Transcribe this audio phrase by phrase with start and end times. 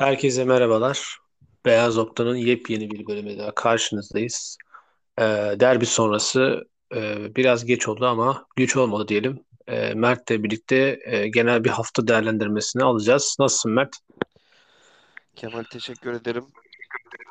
[0.00, 1.18] Herkese merhabalar.
[1.64, 4.56] Beyaz Okta'nın yepyeni bir bölümü daha karşınızdayız.
[5.18, 5.22] Ee,
[5.60, 9.44] derbi sonrası e, biraz geç oldu ama güç olmadı diyelim.
[9.68, 13.36] Ee, Mert'le birlikte e, genel bir hafta değerlendirmesini alacağız.
[13.38, 13.96] Nasılsın Mert?
[15.36, 16.44] Kemal teşekkür ederim.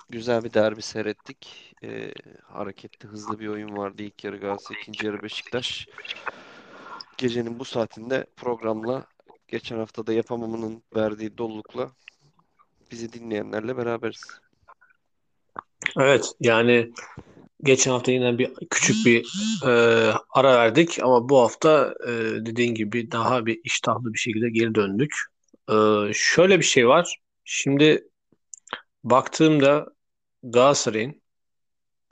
[0.10, 1.74] Güzel bir derbi seyrettik.
[1.84, 2.14] Ee,
[2.44, 4.04] hareketli, hızlı bir oyun vardı.
[4.04, 5.88] İlk yarı Galatasaray, ikinci yarı Beşiktaş.
[7.18, 9.06] Gecenin bu saatinde programla,
[9.48, 11.92] geçen hafta da yapamamanın verdiği dolulukla
[12.92, 14.22] bizi dinleyenlerle beraberiz.
[15.98, 16.92] Evet yani
[17.64, 19.26] geçen hafta yine bir küçük bir
[19.66, 19.72] e,
[20.30, 22.12] ara verdik ama bu hafta e,
[22.46, 25.16] dediğin gibi daha bir iştahlı bir şekilde geri döndük.
[25.70, 25.76] E,
[26.14, 27.20] şöyle bir şey var.
[27.44, 28.08] Şimdi
[29.04, 29.86] baktığımda
[30.44, 31.22] Galatasaray'ın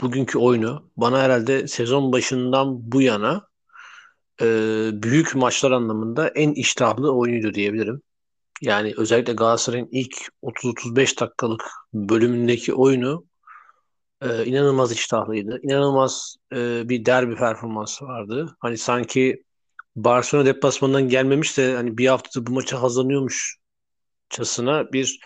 [0.02, 3.48] bugünkü oyunu bana herhalde sezon başından bu yana
[4.42, 4.46] e,
[4.94, 8.02] büyük maçlar anlamında en iştahlı oyunuydu diyebilirim.
[8.62, 11.64] Yani özellikle Galatasaray'ın ilk 30-35 dakikalık
[11.94, 13.26] bölümündeki oyunu
[14.22, 15.60] e, inanılmaz iştahlıydı.
[15.64, 18.56] İnanılmaz e, bir derbi performansı vardı.
[18.60, 19.44] Hani sanki
[19.96, 25.20] Barcelona deplasmanından gelmemiş de hani bir haftadır bu maça hazırlanıyormuşçasına bir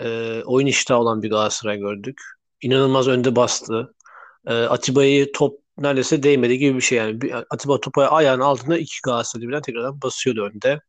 [0.00, 2.20] e, oyun iştahı olan bir Galatasaray gördük.
[2.60, 3.94] İnanılmaz önde bastı.
[4.46, 7.18] E, Atiba'yı top neredeyse değmedi gibi bir şey yani.
[7.50, 10.80] Atiba topu ayağının altında iki Galatasaray'da birden tekrardan basıyordu önde.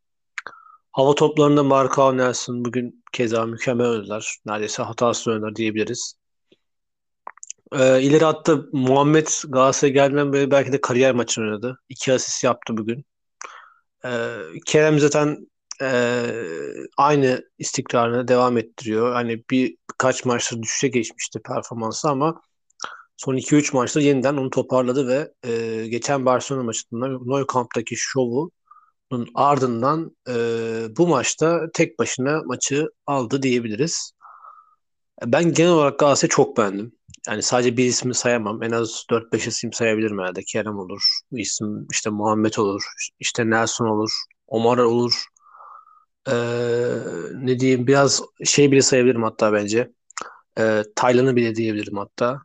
[0.92, 4.38] Hava toplarında Marka Nelson bugün keza mükemmel oynadılar.
[4.46, 6.16] Neredeyse hatasız oynadılar diyebiliriz.
[7.74, 11.80] Ee, ileri hatta Muhammed Galatasaray'a gelmeden beri belki de kariyer maçı oynadı.
[11.90, 13.06] İki asist yaptı bugün.
[14.06, 15.48] Ee, Kerem zaten
[15.82, 16.24] e,
[16.98, 19.14] aynı istikrarını devam ettiriyor.
[19.14, 22.42] Hani bir birkaç maçta düşüşe geçmişti performansı ama
[23.18, 28.52] son 2-3 maçta yeniden onu toparladı ve e, geçen Barcelona maçında Nou Camp'taki şovu
[29.36, 30.34] ardından e,
[30.98, 34.12] bu maçta tek başına maçı aldı diyebiliriz.
[35.26, 36.92] Ben genel olarak Galatasaray'ı çok beğendim.
[37.28, 38.64] Yani sadece bir ismi sayamam.
[38.64, 40.42] En az 4-5 isim sayabilirim herhalde.
[40.44, 41.02] Kerem olur.
[41.32, 42.84] İsim işte Muhammed olur.
[43.20, 44.12] işte Nelson olur.
[44.48, 45.26] Omar olur.
[46.28, 46.34] Ee,
[47.34, 49.92] ne diyeyim biraz şey bile sayabilirim hatta bence.
[50.60, 52.42] Ee, Taylan'ı bile diyebilirim hatta.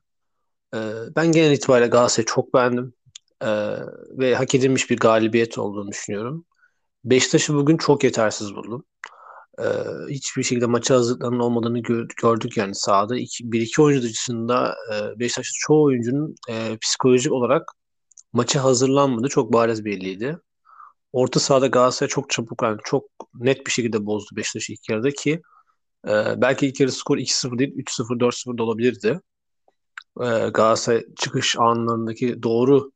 [0.75, 0.78] Ee,
[1.16, 2.94] ben genel itibariyle Galatasaray'ı çok beğendim.
[3.43, 3.49] Ee,
[4.10, 6.44] ve hak edilmiş bir galibiyet olduğunu düşünüyorum.
[7.06, 8.84] Beşiktaş'ı bugün çok yetersiz buldum.
[9.59, 9.65] Ee,
[10.11, 11.83] hiçbir şekilde maça hazırlanan olmadığını
[12.22, 13.17] gördük yani sahada.
[13.19, 17.72] İki, bir iki oyuncu dışında e, Beşiktaş'ta çoğu oyuncunun e, psikolojik olarak
[18.33, 19.28] maça hazırlanmadı.
[19.28, 20.39] Çok bariz belliydi.
[21.12, 25.43] Orta sahada Galatasaray çok çabuk yani çok net bir şekilde bozdu Beşiktaş'ı ilk yarıda ki
[26.09, 29.21] e, belki ilk yarı skor 2-0 değil 3-0 4-0 da olabilirdi.
[30.21, 32.93] E, Galatasaray çıkış anlarındaki doğru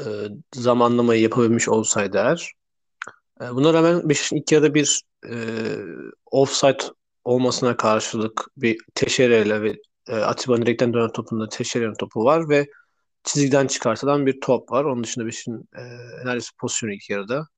[0.00, 0.06] e,
[0.54, 2.61] zamanlamayı yapabilmiş olsaydı eğer
[3.40, 5.34] buna rağmen Beşiktaş'ın ilk yarıda bir e,
[6.30, 6.82] offside
[7.24, 9.76] olmasına karşılık bir Teşere'yle ve
[10.08, 12.66] e, Atiba'nın direkten dönen topunda Teşere'nin topu var ve
[13.24, 14.84] çizgiden çıkartılan bir top var.
[14.84, 15.82] Onun dışında Beşiktaş'ın e,
[16.26, 17.48] neredeyse pozisyonu ilk yarıda.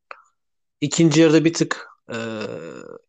[0.80, 2.16] İkinci yarıda bir tık e,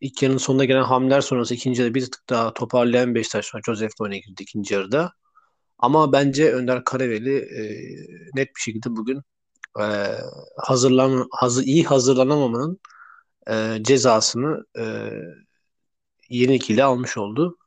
[0.02, 3.62] ilk yarının sonunda gelen hamleler sonrası ikinci yarıda bir tık daha toparlayan Beşiktaş var.
[3.66, 5.14] Joseph oyuna girdi ikinci yarıda.
[5.80, 7.62] Ama bence Önder Karaveli e,
[8.36, 9.22] net bir şekilde bugün
[9.80, 9.86] e,
[10.58, 12.80] hazırlan hazır, iyi hazırlanamamanın
[13.50, 15.12] e, cezasını e,
[16.30, 17.58] yenilik almış oldu.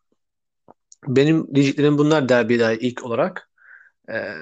[1.07, 3.51] Benim diyeceklerim bunlar derbi dair ilk olarak.
[4.11, 4.35] E,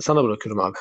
[0.00, 0.78] sana bırakıyorum abi.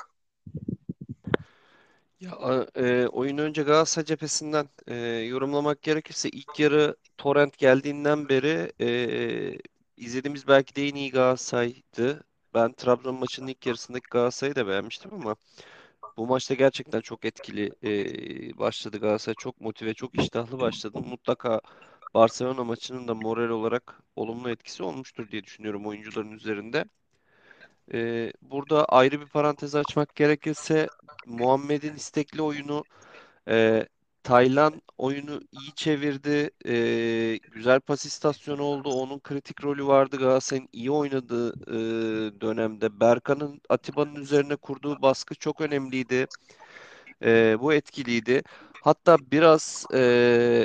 [2.19, 2.31] Ya,
[2.75, 8.89] e, oyun önce Galatasaray cephesinden e, yorumlamak gerekirse ilk yarı Torrent geldiğinden beri e,
[9.97, 12.23] izlediğimiz belki de en iyi Galatasaray'dı.
[12.53, 15.35] Ben Trabzon maçının ilk yarısındaki Galatasaray'ı da beğenmiştim ama
[16.17, 19.35] bu maçta gerçekten çok etkili e, başladı Galatasaray.
[19.35, 20.99] Çok motive, çok iştahlı başladı.
[21.01, 21.61] Mutlaka
[22.13, 26.85] Barcelona maçının da moral olarak olumlu etkisi olmuştur diye düşünüyorum oyuncuların üzerinde.
[27.93, 30.87] E, burada ayrı bir parantez açmak gerekirse
[31.25, 32.83] Muhammed'in istekli oyunu
[33.49, 33.87] e,
[34.27, 36.49] Taylan oyunu iyi çevirdi.
[36.65, 36.73] E,
[37.51, 38.89] güzel pas istasyonu oldu.
[38.89, 41.77] Onun kritik rolü vardı Galatasaray'ın iyi oynadığı e,
[42.41, 42.99] dönemde.
[42.99, 46.27] Berkan'ın Atiba'nın üzerine kurduğu baskı çok önemliydi.
[47.23, 48.43] E, bu etkiliydi.
[48.83, 49.99] Hatta biraz e,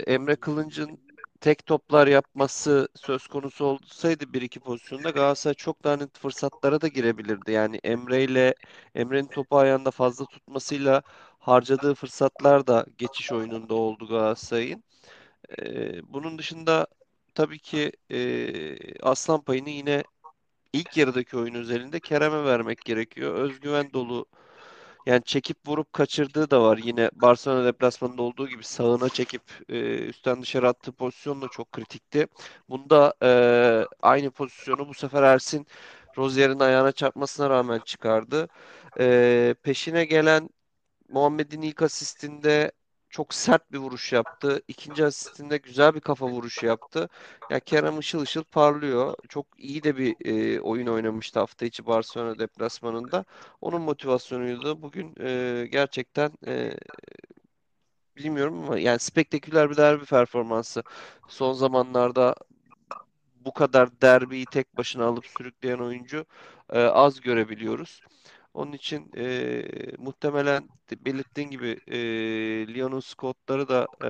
[0.06, 0.98] Emre Kılınç'ın
[1.40, 6.88] tek toplar yapması söz konusu olsaydı bir iki pozisyonda Galatasaray çok daha net fırsatlara da
[6.88, 7.52] girebilirdi.
[7.52, 8.54] Yani Emre ile
[8.94, 11.02] Emre'nin topu ayağında fazla tutmasıyla
[11.42, 14.84] harcadığı fırsatlar da geçiş oyununda oldu Galatasaray'ın.
[15.62, 16.86] Ee, bunun dışında
[17.34, 20.04] tabii ki e, aslan payını yine
[20.74, 23.34] ilk yarıdaki oyun özelinde Kerem'e vermek gerekiyor.
[23.34, 24.26] Özgüven dolu
[25.06, 26.78] Yani çekip vurup kaçırdığı da var.
[26.78, 32.26] Yine Barcelona deplasmanında olduğu gibi sağına çekip e, üstten dışarı attığı pozisyon da çok kritikti.
[32.68, 33.30] Bunda e,
[34.02, 35.66] aynı pozisyonu bu sefer Ersin
[36.18, 38.48] Rozier'in ayağına çarpmasına rağmen çıkardı.
[39.00, 40.50] E, peşine gelen
[41.12, 42.72] Muhammed'in ilk asistinde
[43.10, 44.62] çok sert bir vuruş yaptı.
[44.68, 47.08] İkinci asistinde güzel bir kafa vuruşu yaptı.
[47.50, 49.14] Ya Kerem ışıl ışıl parlıyor.
[49.28, 53.24] Çok iyi de bir e, oyun oynamıştı hafta içi Barcelona deplasmanında.
[53.60, 54.82] Onun motivasyonuydu.
[54.82, 56.72] Bugün e, gerçekten e,
[58.16, 60.82] bilmiyorum ama yani spektaküler bir derbi performansı.
[61.28, 62.34] Son zamanlarda
[63.44, 66.26] bu kadar derbiyi tek başına alıp sürükleyen oyuncu
[66.72, 68.02] e, az görebiliyoruz.
[68.54, 69.62] Onun için e,
[69.98, 71.96] muhtemelen belirttiğin gibi e,
[72.74, 74.08] Lyon'un Scott'ları da e,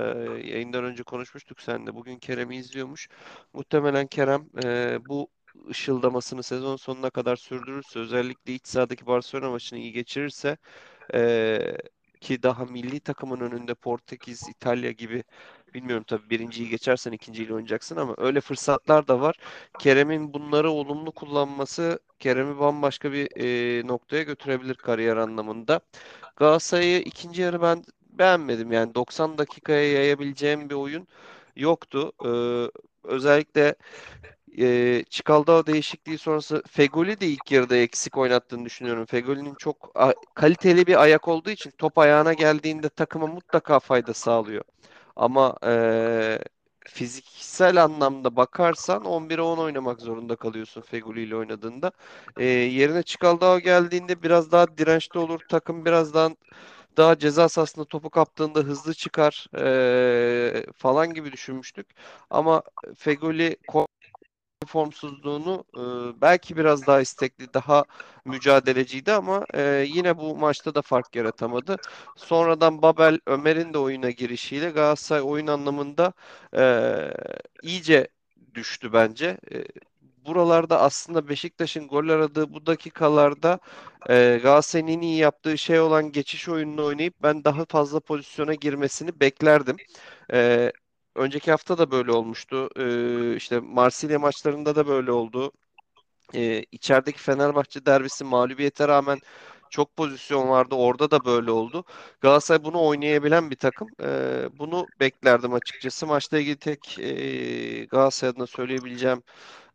[0.49, 1.95] yayından önce konuşmuştuk seninle.
[1.95, 3.09] Bugün Kerem'i izliyormuş.
[3.53, 5.29] Muhtemelen Kerem e, bu
[5.71, 10.57] ışıldamasını sezon sonuna kadar sürdürürse, özellikle iç sahadaki Barcelona maçını iyi geçirirse
[11.15, 11.59] e,
[12.21, 15.25] ki daha milli takımın önünde Portekiz, İtalya gibi
[15.75, 19.37] bilmiyorum tabii birinciyi geçersen ikinciyle oynayacaksın ama öyle fırsatlar da var.
[19.79, 25.81] Kerem'in bunları olumlu kullanması Kerem'i bambaşka bir e, noktaya götürebilir kariyer anlamında.
[26.37, 28.73] Galatasaray'ı ikinci yarı ben beğenmedim.
[28.73, 31.09] Yani 90 dakikaya yayabileceğim bir oyun
[31.57, 32.13] yoktu.
[32.25, 32.71] Ee,
[33.05, 33.75] özellikle
[34.59, 39.07] e, Çikaldao değişikliği sonrası Fegoli de ilk yarıda eksik oynattığını düşünüyorum.
[39.07, 39.95] Fegoli'nin çok
[40.35, 44.65] kaliteli bir ayak olduğu için top ayağına geldiğinde takıma mutlaka fayda sağlıyor.
[45.17, 46.39] Ama e,
[46.87, 51.93] fiziksel anlamda bakarsan 11'e 10 oynamak zorunda kalıyorsun Feguli ile oynadığında.
[52.37, 55.41] E, yerine Çikaldao geldiğinde biraz daha dirençli olur.
[55.49, 56.37] Takım birazdan
[56.97, 61.87] daha ceza sahasında topu kaptığında hızlı çıkar e, falan gibi düşünmüştük.
[62.31, 62.63] Ama
[62.99, 63.57] Feguli
[64.67, 65.83] formsuzluğunu e,
[66.21, 67.85] belki biraz daha istekli, daha
[68.25, 71.79] mücadeleciydi ama e, yine bu maçta da fark yaratamadı.
[72.17, 76.13] Sonradan Babel Ömer'in de oyuna girişiyle Galatasaray oyun anlamında
[76.57, 76.63] e,
[77.63, 78.09] iyice
[78.55, 79.39] düştü bence.
[79.53, 79.65] E,
[80.27, 83.61] buralarda aslında Beşiktaş'ın gol aradığı bu dakikalarda
[84.11, 89.81] e, Galatasaray'ın iyi yaptığı şey olan geçiş oyununu oynayıp ben daha fazla pozisyona girmesini beklerdim.
[90.33, 90.73] E,
[91.15, 92.69] Önceki hafta da böyle olmuştu.
[92.79, 95.53] Ee, işte Marsilya maçlarında da böyle oldu.
[96.35, 99.19] Ee, içerideki Fenerbahçe derbisi mağlubiyete rağmen
[99.71, 100.75] çok pozisyon vardı.
[100.75, 101.85] Orada da böyle oldu.
[102.21, 103.89] Galatasaray bunu oynayabilen bir takım.
[104.03, 106.07] Ee, bunu beklerdim açıkçası.
[106.07, 109.23] Maçla ilgili tek e, Galatasaray adına söyleyebileceğim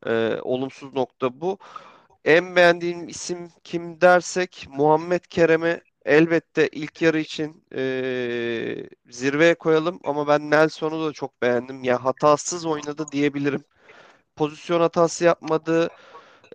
[0.06, 1.57] e, olumsuz nokta bu.
[2.25, 10.27] En beğendiğim isim kim dersek Muhammed Kerem'i elbette ilk yarı için eee, zirveye koyalım ama
[10.27, 11.83] ben Nelson'u da çok beğendim.
[11.83, 13.63] Ya hatasız oynadı diyebilirim.
[14.36, 15.89] Pozisyon hatası yapmadı.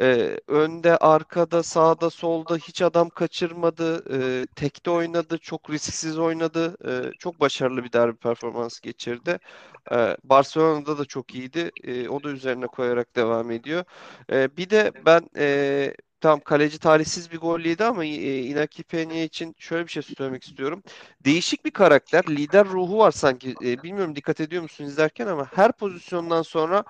[0.00, 4.04] Ee, önde, arkada, sağda, solda hiç adam kaçırmadı.
[4.42, 6.76] Ee, tekte oynadı, çok risksiz oynadı.
[6.88, 9.38] Ee, çok başarılı bir derbi performansı geçirdi.
[9.92, 11.70] Ee, Barcelona'da da çok iyiydi.
[11.84, 13.84] Ee, o da üzerine koyarak devam ediyor.
[14.32, 19.24] Ee, bir de ben e, Tamam kaleci talihsiz bir gol yedi ama e, Inaki Peña
[19.24, 20.82] için şöyle bir şey söylemek istiyorum.
[21.24, 23.54] Değişik bir karakter, lider ruhu var sanki.
[23.64, 26.84] E, bilmiyorum dikkat ediyor musun izlerken ama her pozisyondan sonra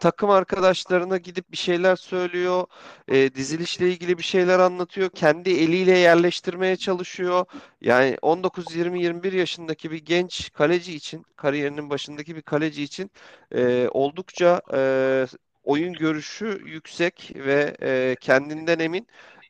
[0.00, 2.66] takım arkadaşlarına gidip bir şeyler söylüyor,
[3.08, 7.44] e, dizilişle ilgili bir şeyler anlatıyor, kendi eliyle yerleştirmeye çalışıyor.
[7.80, 13.10] Yani 19, 20, 21 yaşındaki bir genç kaleci için, kariyerinin başındaki bir kaleci için
[13.54, 15.26] e, oldukça e,
[15.68, 19.06] oyun görüşü yüksek ve e, kendinden emin.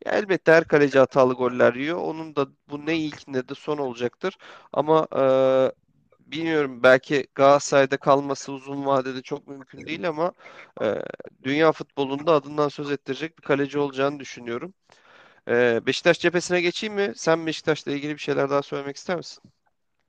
[0.07, 1.99] Elbette her kaleci hatalı goller yiyor.
[1.99, 4.39] Onun da bu ne ilk ne de son olacaktır.
[4.73, 5.23] Ama e,
[6.21, 10.33] bilmiyorum belki Galatasaray'da kalması uzun vadede çok mümkün değil ama
[10.83, 10.95] e,
[11.43, 14.75] dünya futbolunda adından söz ettirecek bir kaleci olacağını düşünüyorum.
[15.49, 17.13] E, Beşiktaş cephesine geçeyim mi?
[17.17, 19.43] Sen Beşiktaş'la ilgili bir şeyler daha söylemek ister misin?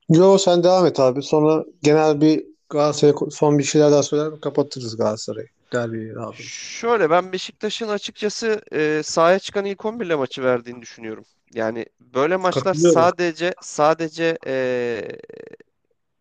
[0.08, 1.22] Yo sen devam et abi.
[1.22, 5.59] Sonra genel bir Galatasaray son bir şeyler daha söyler kapatırız Galatasaray'ı.
[5.72, 6.42] Derbi abi.
[6.42, 11.24] Şöyle ben Beşiktaş'ın açıkçası e, sahaya çıkan ilk 11 ile maçı verdiğini düşünüyorum.
[11.52, 15.02] Yani böyle maçlar sadece sadece e,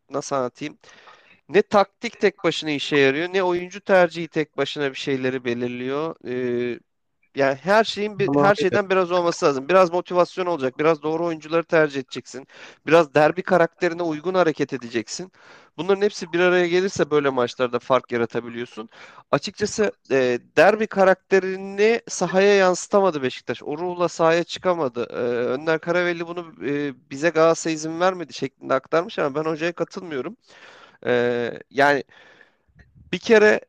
[0.10, 0.77] nasıl anlatayım?
[1.50, 6.15] Ne taktik tek başına işe yarıyor, ne oyuncu tercihi tek başına bir şeyleri belirliyor.
[6.75, 6.79] E,
[7.39, 9.69] yani her şeyin bir, Ama her şeyden biraz olması lazım.
[9.69, 10.79] Biraz motivasyon olacak.
[10.79, 12.48] Biraz doğru oyuncuları tercih edeceksin.
[12.88, 15.31] Biraz derbi karakterine uygun hareket edeceksin.
[15.77, 18.89] Bunların hepsi bir araya gelirse böyle maçlarda fark yaratabiliyorsun.
[19.31, 23.63] Açıkçası e, derbi karakterini sahaya yansıtamadı Beşiktaş.
[23.63, 25.03] O ruhla sahaya çıkamadı.
[25.10, 25.15] E,
[25.53, 30.38] Önder Karavelli bunu e, bize Galatasaray izin vermedi şeklinde aktarmış ama ben hocaya katılmıyorum.
[31.05, 32.03] E, yani
[33.13, 33.62] bir kere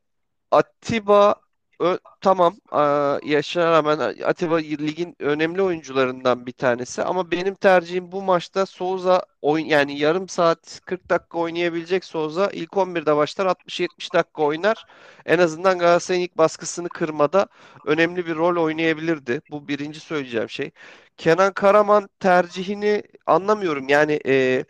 [0.50, 1.35] Atiba
[1.81, 8.23] ö- tamam aa, yaşına rağmen Atiba ligin önemli oyuncularından bir tanesi ama benim tercihim bu
[8.23, 14.43] maçta Souza oyun yani yarım saat 40 dakika oynayabilecek Souza ilk 11'de başlar 60-70 dakika
[14.43, 14.87] oynar.
[15.27, 17.47] En azından Galatasaray'ın ilk baskısını kırmada
[17.87, 19.41] önemli bir rol oynayabilirdi.
[19.51, 20.71] Bu birinci söyleyeceğim şey.
[21.17, 23.89] Kenan Karaman tercihini anlamıyorum.
[23.89, 24.65] Yani e,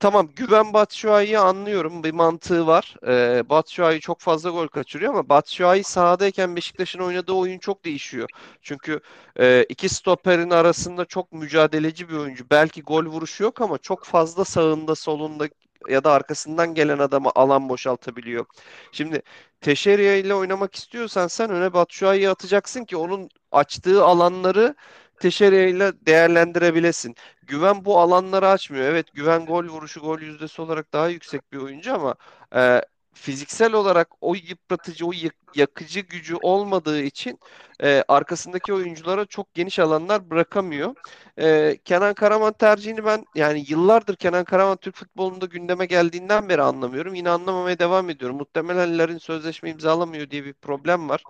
[0.00, 2.04] Tamam Güven Batshuayi'yi anlıyorum.
[2.04, 2.94] Bir mantığı var.
[3.06, 8.28] Ee, Batshuayi çok fazla gol kaçırıyor ama Batshuayi sahadayken Beşiktaş'ın oynadığı oyun çok değişiyor.
[8.62, 9.00] Çünkü
[9.40, 12.44] e, iki stoperin arasında çok mücadeleci bir oyuncu.
[12.50, 15.48] Belki gol vuruşu yok ama çok fazla sağında solunda
[15.88, 18.46] ya da arkasından gelen adamı alan boşaltabiliyor.
[18.92, 19.22] Şimdi
[19.60, 24.74] Teşeriye ile oynamak istiyorsan sen öne Batshuayi'yi atacaksın ki onun açtığı alanları
[25.20, 27.14] Teşeriye ile değerlendirebilesin.
[27.42, 28.84] Güven bu alanları açmıyor.
[28.84, 32.14] Evet Güven gol vuruşu, gol yüzdesi olarak daha yüksek bir oyuncu ama
[32.56, 32.82] e,
[33.14, 37.38] fiziksel olarak o yıpratıcı, o yak- yakıcı gücü olmadığı için
[37.82, 40.94] e, arkasındaki oyunculara çok geniş alanlar bırakamıyor.
[41.38, 47.14] E, Kenan Karaman tercihini ben yani yıllardır Kenan Karaman Türk futbolunda gündeme geldiğinden beri anlamıyorum.
[47.14, 48.36] Yine anlamamaya devam ediyorum.
[48.36, 51.26] Muhtemelen Larin sözleşme imzalamıyor diye bir problem var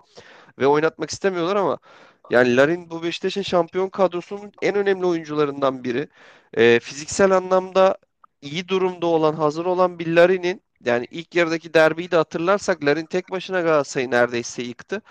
[0.59, 1.79] ve oynatmak istemiyorlar ama
[2.31, 6.07] yani Larin bu Beşiktaş'ın şampiyon kadrosunun en önemli oyuncularından biri.
[6.57, 7.97] Ee, fiziksel anlamda
[8.41, 13.31] iyi durumda olan, hazır olan bir Larin'in yani ilk yarıdaki derbiyi de hatırlarsak Larin tek
[13.31, 15.01] başına Galatasaray'ı neredeyse yıktı.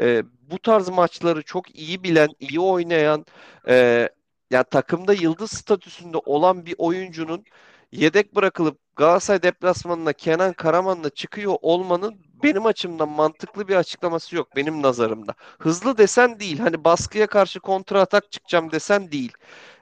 [0.00, 3.26] Ee, bu tarz maçları çok iyi bilen, iyi oynayan,
[3.68, 4.08] e,
[4.50, 7.44] yani takımda yıldız statüsünde olan bir oyuncunun
[7.92, 14.82] yedek bırakılıp Galatasaray deplasmanına Kenan Karaman'la çıkıyor olmanın benim açımdan mantıklı bir açıklaması yok benim
[14.82, 15.34] nazarımda.
[15.58, 16.58] Hızlı desen değil.
[16.58, 19.32] Hani baskıya karşı kontra atak çıkacağım desen değil.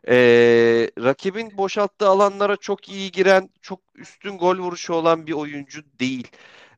[0.08, 6.28] Ee, rakibin boşalttığı alanlara çok iyi giren, çok üstün gol vuruşu olan bir oyuncu değil.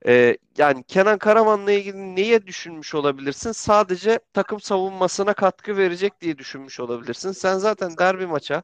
[0.06, 3.52] Ee, yani Kenan Karaman'la ilgili neye düşünmüş olabilirsin?
[3.52, 7.32] Sadece takım savunmasına katkı verecek diye düşünmüş olabilirsin.
[7.32, 8.62] Sen zaten derbi maça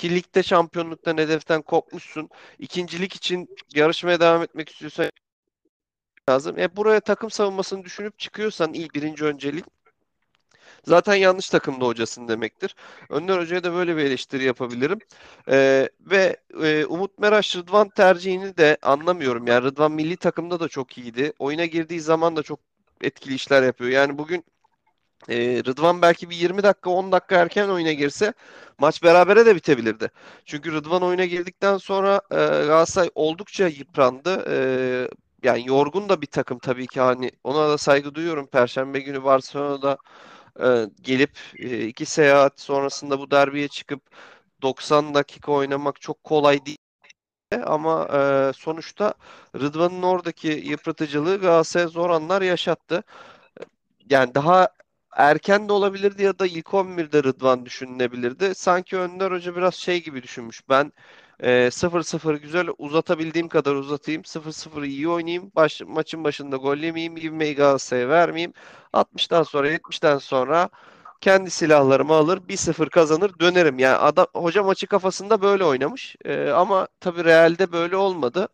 [0.00, 2.28] ki ligde şampiyonluktan hedeften kopmuşsun.
[2.58, 5.10] İkincilik için yarışmaya devam etmek istiyorsan
[6.28, 6.58] lazım.
[6.58, 9.64] E buraya takım savunmasını düşünüp çıkıyorsan ilk birinci öncelik
[10.84, 12.74] zaten yanlış takımda hocasın demektir.
[13.10, 14.98] Önder Hoca'ya da böyle bir eleştiri yapabilirim.
[15.48, 19.46] E, ve e, Umut Meraş Rıdvan tercihini de anlamıyorum.
[19.46, 21.32] Yani Rıdvan milli takımda da çok iyiydi.
[21.38, 22.60] Oyuna girdiği zaman da çok
[23.02, 23.90] etkili işler yapıyor.
[23.90, 24.44] Yani bugün
[25.28, 28.34] e, Rıdvan belki bir 20 dakika 10 dakika erken oyuna girse
[28.78, 30.10] maç berabere de bitebilirdi.
[30.44, 34.44] Çünkü Rıdvan oyuna girdikten sonra e, Galatasaray oldukça yıprandı.
[34.48, 34.56] E,
[35.42, 38.46] yani yorgun da bir takım tabii ki hani ona da saygı duyuyorum.
[38.46, 39.98] Perşembe günü Barcelona'da
[40.60, 44.02] e, gelip e, iki seyahat sonrasında bu derbiye çıkıp
[44.62, 46.78] 90 dakika oynamak çok kolay değil.
[47.66, 49.14] Ama e, sonuçta
[49.56, 53.04] Rıdvan'ın oradaki yıpratıcılığı Galatasaray'a zor anlar yaşattı
[54.10, 54.68] yani daha
[55.16, 58.54] erken de olabilirdi ya da ilk 11'de Rıdvan düşünülebilirdi.
[58.54, 60.68] Sanki Önder Hoca biraz şey gibi düşünmüş.
[60.68, 60.92] Ben
[61.40, 64.24] e, 0-0 güzel uzatabildiğim kadar uzatayım.
[64.24, 65.52] 0-0 iyi oynayayım.
[65.56, 67.16] Baş, maçın başında gol yemeyeyim.
[67.16, 68.52] İvmeyi Galatasaray'a vermeyeyim.
[68.92, 70.68] 60'tan sonra 70'ten sonra
[71.20, 73.78] kendi silahlarımı alır 1-0 kazanır dönerim.
[73.78, 76.16] Yani adam hoca maçı kafasında böyle oynamış.
[76.24, 78.48] E, ama tabii realde böyle olmadı.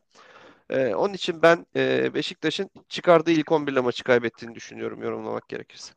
[0.71, 5.95] Ee, onun için ben e, Beşiktaş'ın çıkardığı ilk 11 ile maçı kaybettiğini düşünüyorum yorumlamak gerekirse.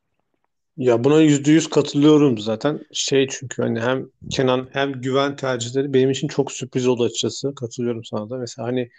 [0.79, 2.79] Ya buna yüzde yüz katılıyorum zaten.
[2.93, 7.55] Şey çünkü hani hem Kenan hem Güven tercihleri benim için çok sürpriz oldu açıkçası.
[7.55, 8.38] Katılıyorum sana da.
[8.38, 8.89] Mesela hani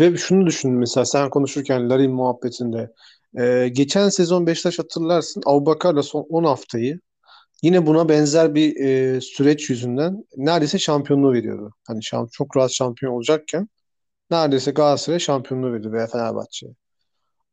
[0.00, 2.92] ve şunu düşün mesela sen konuşurken Larin muhabbetinde
[3.38, 7.00] e, geçen sezon Beşiktaş hatırlarsın Abubakar'la son 10 haftayı
[7.62, 11.72] yine buna benzer bir e, süreç yüzünden neredeyse şampiyonluğu veriyordu.
[11.88, 13.68] Hani şamp çok rahat şampiyon olacakken
[14.30, 16.66] neredeyse Galatasaray şampiyonluğu veriyordu veya Fenerbahçe.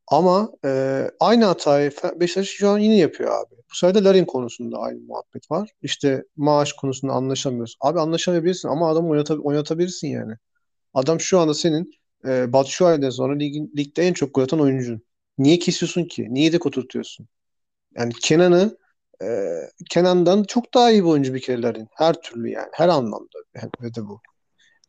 [0.07, 3.55] Ama e, aynı hatayı Beşiktaş şu an yine yapıyor abi.
[3.71, 5.69] Bu sefer de Larin konusunda aynı muhabbet var.
[5.81, 7.75] İşte maaş konusunda anlaşamıyoruz.
[7.81, 10.33] Abi anlaşamayabilirsin ama adamı oynata, oynatabilirsin yani.
[10.93, 11.91] Adam şu anda senin
[12.27, 15.01] e, Batshuayi'den sonra ligin, ligde en çok gol atan oyuncun.
[15.37, 16.27] Niye kesiyorsun ki?
[16.29, 17.27] Niye de oturtuyorsun?
[17.97, 18.77] Yani Kenan'ı
[19.23, 19.27] e,
[19.89, 21.87] Kenan'dan çok daha iyi bir oyuncu bir kere Larin.
[21.95, 22.69] Her türlü yani.
[22.73, 23.39] Her anlamda.
[23.81, 24.21] Ve de bu.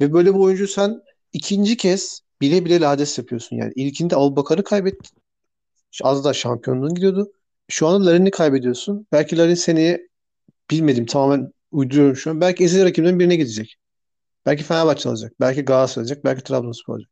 [0.00, 3.56] Ve böyle bir oyuncu sen ikinci kez bile bile lades yapıyorsun.
[3.56, 5.18] Yani ilkinde Abubakar'ı kaybettin.
[6.02, 7.32] Az da şampiyonluğun gidiyordu.
[7.68, 9.06] Şu anda Larin'i kaybediyorsun.
[9.12, 10.08] Belki Larin seneye
[10.70, 12.40] bilmedim tamamen uyduruyorum şu an.
[12.40, 13.76] Belki ezeli rakibinin birine gidecek.
[14.46, 15.32] Belki Fenerbahçe alacak.
[15.40, 16.24] Belki Galatasaray alacak.
[16.24, 17.10] Belki Trabzonspor alacak.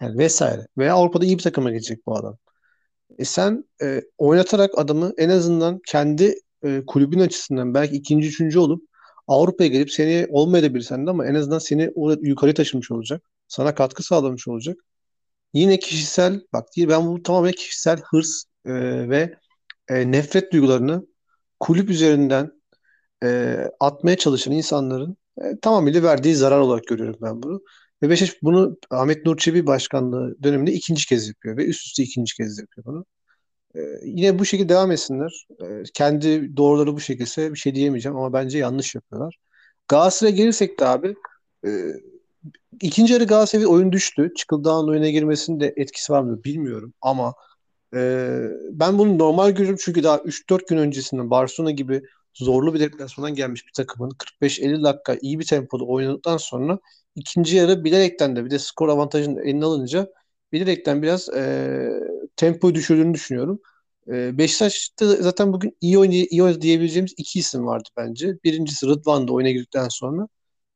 [0.00, 0.66] Yani vesaire.
[0.78, 2.38] Veya Avrupa'da iyi bir takıma gidecek bu adam.
[3.18, 6.34] E sen e, oynatarak adamı en azından kendi
[6.64, 8.82] e, kulübün açısından belki ikinci, üçüncü olup
[9.28, 13.22] Avrupa'ya gelip seni olmayabilirsen de ama en azından seni oraya yukarı taşımış olacak.
[13.48, 14.76] Sana katkı sağlamış olacak.
[15.54, 18.72] Yine kişisel bak değil ben bu tamamen kişisel hırs e,
[19.10, 19.34] ve
[19.88, 21.06] e, nefret duygularını
[21.60, 22.52] kulüp üzerinden
[23.24, 27.62] e, atmaya çalışan insanların e, tamamıyla verdiği zarar olarak görüyorum ben bunu.
[28.02, 32.36] Ve Beşiktaş bunu Ahmet Nur Çebi başkanlığı döneminde ikinci kez yapıyor ve üst üste ikinci
[32.36, 33.04] kez yapıyor bunu.
[33.76, 35.46] E, yine bu şekilde devam etsinler.
[35.62, 39.38] E, kendi doğruları bu şekilde bir şey diyemeyeceğim ama bence yanlış yapıyorlar.
[39.88, 41.14] Galatasaray'a gelirsek de abi
[41.66, 41.70] e,
[42.80, 44.32] ikinci yarı Galatasaray oyun düştü.
[44.36, 47.34] Çıkıldağ'ın oyuna girmesinin de etkisi var mı bilmiyorum ama
[47.94, 48.40] e,
[48.70, 52.02] ben bunu normal görüyorum çünkü daha 3-4 gün öncesinden Barcelona gibi
[52.34, 56.78] zorlu bir deplasmandan gelmiş bir takımın 45-50 dakika iyi bir tempoda oynadıktan sonra
[57.14, 60.08] ikinci yarı bilerekten de bir de skor avantajını eline alınca
[60.52, 61.90] bilerekten biraz e,
[62.36, 63.60] tempoyu düşürdüğünü düşünüyorum.
[64.08, 68.38] E, Beşiktaş'ta zaten bugün iyi oynadı, iyi oynadı diyebileceğimiz iki isim vardı bence.
[68.44, 70.28] Birincisi Rıdvan oyuna girdikten sonra.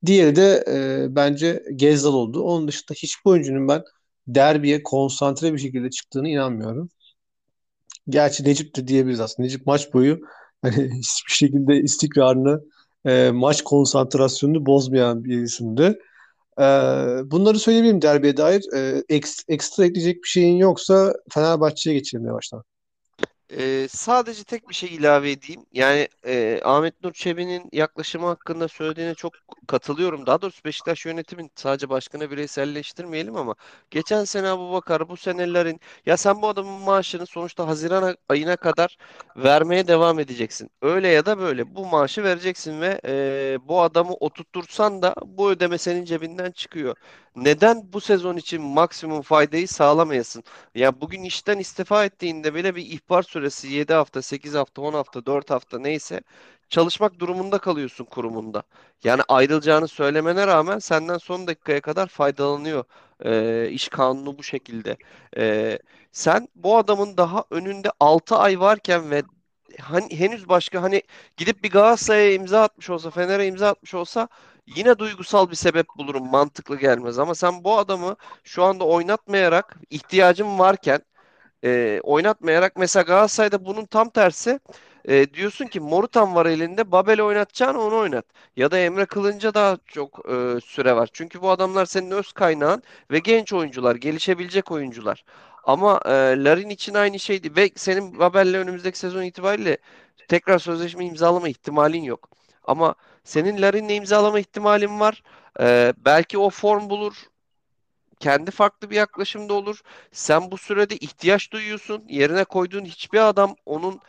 [0.07, 2.43] Diğeri de e, bence Gezzal oldu.
[2.43, 3.83] Onun dışında hiçbir oyuncunun ben
[4.27, 6.91] derbiye konsantre bir şekilde çıktığını inanmıyorum.
[8.09, 9.47] Gerçi Necip de diyebiliriz aslında.
[9.47, 10.21] Necip maç boyu
[10.63, 12.61] hani hiçbir şekilde istikrarını,
[13.07, 15.99] e, maç konsantrasyonunu bozmayan bir isimdi.
[16.59, 16.63] E,
[17.31, 18.65] bunları söyleyebilirim derbiye dair.
[18.77, 22.65] E, eks, ekstra ekleyecek bir şeyin yoksa Fenerbahçe'ye geçelim yavaştan.
[23.53, 25.67] Ee, sadece tek bir şey ilave edeyim.
[25.73, 29.33] Yani e, Ahmet Nur Çebi'nin yaklaşımı hakkında söylediğine çok
[29.67, 30.27] katılıyorum.
[30.27, 33.55] Daha doğrusu Beşiktaş yönetimin sadece başkanı bireyselleştirmeyelim ama
[33.91, 38.97] geçen sene Abubakar bu senelerin ya sen bu adamın maaşını sonuçta Haziran ayına kadar
[39.37, 40.71] vermeye devam edeceksin.
[40.83, 45.79] Öyle ya da böyle bu maaşı vereceksin ve e, bu adamı oturtursan da bu ödeme
[45.79, 46.97] senin cebinden çıkıyor.
[47.37, 50.45] Neden bu sezon için maksimum faydayı sağlamayasın?
[50.75, 55.27] Ya bugün işten istifa ettiğinde bile bir ihbar süresi 7 hafta, 8 hafta, 10 hafta,
[55.27, 56.21] 4 hafta neyse
[56.69, 58.63] çalışmak durumunda kalıyorsun kurumunda.
[59.05, 62.85] Yani ayrılacağını söylemene rağmen senden son dakikaya kadar faydalanıyor.
[63.25, 64.97] Ee, iş kanunu bu şekilde.
[65.37, 65.79] Ee,
[66.13, 69.23] sen bu adamın daha önünde 6 ay varken ve
[69.81, 71.03] hani henüz başka hani
[71.37, 74.29] gidip bir Galatasaray'a imza atmış olsa, Fener'e imza atmış olsa
[74.67, 76.31] yine duygusal bir sebep bulurum.
[76.31, 81.01] Mantıklı gelmez ama sen bu adamı şu anda oynatmayarak ihtiyacın varken
[81.65, 84.61] e, oynatmayarak mesela Galatasaray'da bunun tam tersi
[85.09, 88.27] e, diyorsun ki Morutan var elinde Babel oynatacağını onu oynat.
[88.57, 91.09] Ya da Emre Kılınç'a daha çok e, süre var.
[91.13, 95.25] Çünkü bu adamlar senin öz kaynağın ve genç oyuncular, gelişebilecek oyuncular.
[95.65, 96.11] Ama e,
[96.45, 99.79] Larin için aynı şeydi ve senin Babel'le önümüzdeki sezon itibariyle
[100.29, 102.31] tekrar sözleşme imzalama ihtimalin yok.
[102.65, 102.95] Ama
[103.25, 105.23] senin Larin'le imzalama ihtimalin var.
[105.61, 107.15] E, belki o form bulur
[108.21, 109.81] kendi farklı bir yaklaşımda olur.
[110.13, 112.05] Sen bu sürede ihtiyaç duyuyorsun.
[112.09, 114.01] Yerine koyduğun hiçbir adam onun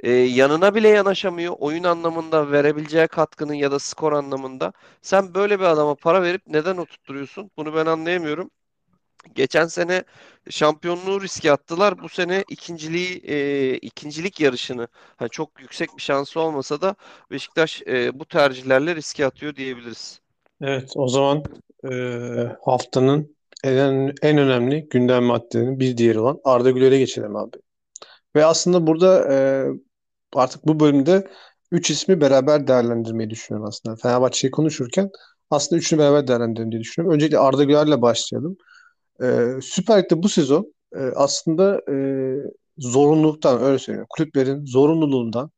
[0.00, 1.54] e, yanına bile yanaşamıyor.
[1.58, 4.72] Oyun anlamında verebileceği katkının ya da skor anlamında.
[5.02, 7.50] Sen böyle bir adama para verip neden oturtturuyorsun?
[7.56, 8.50] Bunu ben anlayamıyorum.
[9.34, 10.04] Geçen sene
[10.50, 12.02] şampiyonluğu riske attılar.
[12.02, 16.94] Bu sene ikinciliği e, ikincilik yarışını hani çok yüksek bir şansı olmasa da
[17.30, 20.20] Beşiktaş e, bu tercihlerle riske atıyor diyebiliriz.
[20.60, 21.42] Evet, o zaman
[21.90, 21.94] e,
[22.64, 27.56] haftanın en, en önemli gündem maddelerinin bir diğeri olan Arda Güler'e geçelim abi.
[28.36, 29.66] Ve aslında burada e,
[30.34, 31.28] artık bu bölümde
[31.70, 33.96] üç ismi beraber değerlendirmeyi düşünüyorum aslında.
[33.96, 35.10] Fenerbahçe'yi konuşurken
[35.50, 37.14] aslında üçünü beraber değerlendirelim diye düşünüyorum.
[37.14, 38.56] Öncelikle Arda Güler'le başlayalım.
[39.22, 41.94] E, Süper Lig'de bu sezon e, aslında e,
[42.78, 44.06] zorunluluktan öyle söyleyeyim.
[44.10, 45.50] Kulüplerin zorunluluğundan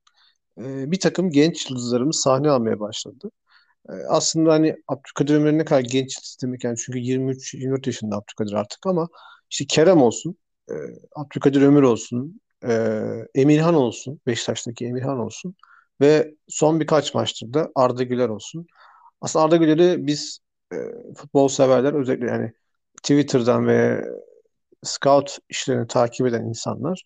[0.59, 3.31] e, bir takım genç yıldızlarımız sahne almaya başladı.
[3.91, 8.87] E, aslında hani Abdülkadir Ömür ne kadar genç demek yani çünkü 23-24 yaşında Abdülkadir artık
[8.87, 9.09] ama
[9.51, 10.37] işte Kerem olsun,
[10.71, 10.75] e,
[11.17, 12.93] Abdülkadir Ömür olsun, e,
[13.35, 15.55] Emirhan olsun, Beşiktaş'taki Emirhan olsun
[16.01, 18.67] ve son birkaç maçtır da Arda Güler olsun.
[19.21, 20.39] Aslında Arda Güler'i biz
[20.73, 20.77] e,
[21.17, 22.53] futbol severler özellikle yani
[23.05, 24.05] Twitter'dan ve
[24.83, 27.05] scout işlerini takip eden insanlar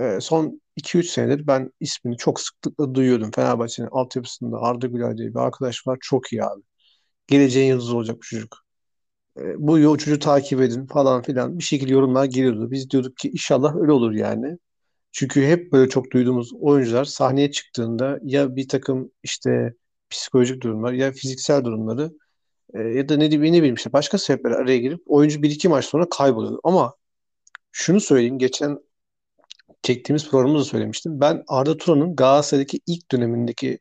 [0.00, 3.30] e, son 2-3 senedir ben ismini çok sıklıkla duyuyordum.
[3.34, 5.98] Fenerbahçe'nin altyapısında Arda Güler diye bir arkadaş var.
[6.00, 6.62] Çok iyi abi.
[7.26, 8.58] Geleceğin yıldızı olacak bu çocuk.
[9.38, 11.58] E, bu çocuğu takip edin falan filan.
[11.58, 12.70] Bir şekilde yorumlar geliyordu.
[12.70, 14.58] Biz diyorduk ki inşallah öyle olur yani.
[15.12, 19.74] Çünkü hep böyle çok duyduğumuz oyuncular sahneye çıktığında ya bir takım işte
[20.10, 22.10] psikolojik durumlar ya fiziksel durumları
[22.74, 25.84] e, ya da ne, ne bileyim işte başka sebepler araya girip oyuncu bir iki maç
[25.84, 26.60] sonra kayboluyor.
[26.64, 26.94] Ama
[27.72, 28.78] şunu söyleyeyim geçen
[29.82, 31.20] çektiğimiz programda da söylemiştim.
[31.20, 33.78] Ben Arda Turan'ın Galatasaray'daki ilk dönemindeki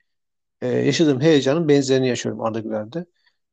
[0.61, 3.05] e, yaşadığım heyecanın benzerini yaşıyorum Arda Güler'de.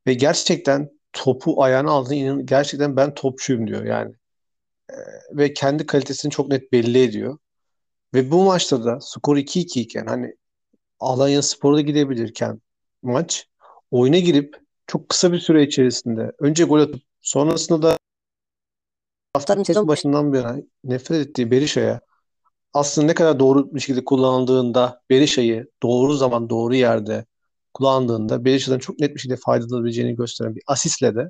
[0.07, 4.15] Ve gerçekten topu ayağına aldığını inan gerçekten ben topçuyum diyor yani.
[4.89, 4.95] E,
[5.31, 7.37] ve kendi kalitesini çok net belli ediyor.
[8.13, 10.35] Ve bu maçta da skor 2-2 iken hani
[10.99, 12.61] Alanya Spor'a gidebilirken
[13.03, 13.47] maç
[13.91, 17.97] oyuna girip çok kısa bir süre içerisinde önce gol atıp sonrasında da
[19.33, 22.01] haftanın sezon başından beri nefret ettiği Berisha'ya
[22.73, 27.25] aslında ne kadar doğru bir şekilde kullanıldığında Berisha'yı doğru zaman doğru yerde
[27.73, 31.29] kullandığında Berisha'dan çok net bir şekilde faydalanabileceğini gösteren bir asistle de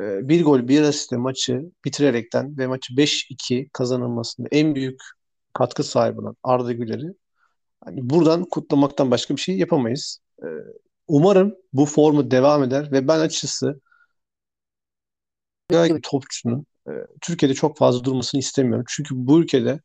[0.00, 5.00] e, bir gol bir asistle maçı bitirerekten ve maçı 5-2 kazanılmasında en büyük
[5.52, 7.14] katkı sahibi olan Arda Güler'i
[7.84, 10.18] hani buradan kutlamaktan başka bir şey yapamayız.
[11.08, 13.80] Umarım bu formu devam eder ve ben açıkçası
[15.70, 18.84] bir topçunun e, Türkiye'de çok fazla durmasını istemiyorum.
[18.88, 19.80] Çünkü bu ülkede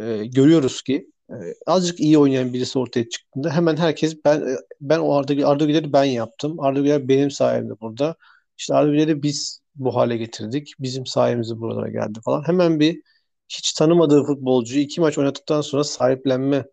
[0.00, 1.34] e, görüyoruz ki e,
[1.66, 5.92] azıcık iyi oynayan birisi ortaya çıktığında hemen herkes ben e, ben o Arda, Arda Güler'i
[5.92, 6.60] ben yaptım.
[6.60, 8.16] Arda Güler benim sayemde burada.
[8.58, 10.74] İşte Arda Güler'i biz bu hale getirdik.
[10.80, 12.48] Bizim sayemizde buralara geldi falan.
[12.48, 13.02] Hemen bir
[13.48, 16.64] hiç tanımadığı futbolcuyu iki maç oynadıktan sonra sahiplenme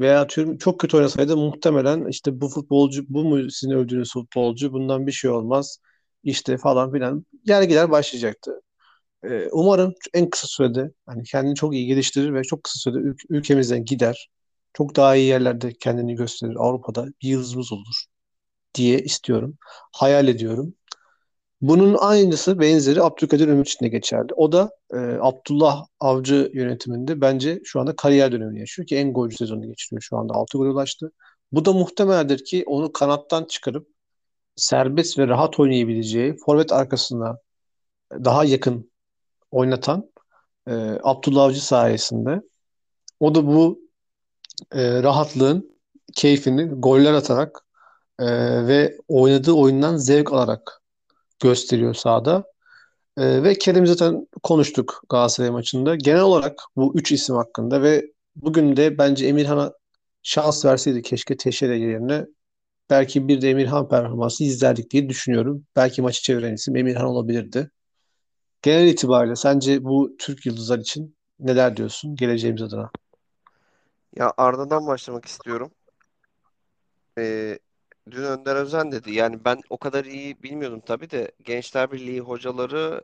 [0.00, 5.06] veya atıyorum çok kötü oynasaydı muhtemelen işte bu futbolcu bu mu sizin övdüğünüz futbolcu bundan
[5.06, 5.78] bir şey olmaz
[6.24, 8.60] işte falan filan yergiler başlayacaktı.
[9.24, 13.26] Ee, umarım en kısa sürede hani kendini çok iyi geliştirir ve çok kısa sürede ül-
[13.30, 14.28] ülkemizden gider.
[14.74, 16.56] Çok daha iyi yerlerde kendini gösterir.
[16.58, 18.04] Avrupa'da bir yıldızımız olur
[18.74, 19.58] diye istiyorum.
[19.92, 20.74] Hayal ediyorum.
[21.60, 24.34] Bunun aynısı benzeri Abdülkadir Ömür için de geçerli.
[24.36, 29.36] O da e, Abdullah Avcı yönetiminde bence şu anda kariyer dönemini yaşıyor ki en golcü
[29.36, 30.34] sezonu geçiriyor şu anda.
[30.34, 31.12] 6 gol ulaştı.
[31.52, 33.88] Bu da muhtemeldir ki onu kanattan çıkarıp
[34.56, 37.38] serbest ve rahat oynayabileceği forvet arkasına
[38.12, 38.90] daha yakın
[39.50, 40.10] oynatan
[40.68, 42.42] e, Abdullah Avcı sayesinde
[43.20, 43.80] o da bu
[44.72, 45.78] e, rahatlığın
[46.14, 47.64] keyfini goller atarak
[48.18, 48.26] e,
[48.66, 50.82] ve oynadığı oyundan zevk alarak
[51.40, 52.44] gösteriyor sahada.
[53.18, 55.96] E, ve Kerem zaten konuştuk Galatasaray maçında.
[55.96, 59.72] Genel olarak bu üç isim hakkında ve bugün de bence Emirhan'a
[60.22, 62.26] şans verseydi keşke Teşere yerine
[62.90, 65.64] belki bir de Emirhan performansı izlerdik diye düşünüyorum.
[65.76, 67.70] Belki maçı çeviren isim Emirhan olabilirdi.
[68.62, 72.90] Genel itibariyle sence bu Türk yıldızlar için neler diyorsun geleceğimiz adına?
[74.16, 75.70] Ya Arda'dan başlamak istiyorum.
[77.18, 77.58] Ee,
[78.10, 79.12] dün Önder Özen dedi.
[79.12, 83.00] Yani ben o kadar iyi bilmiyordum tabii de Gençler Birliği hocaları